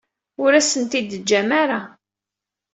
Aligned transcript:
Ur 0.43 0.51
asen-ten-id-teǧǧam 0.59 1.49
ara. 1.61 1.79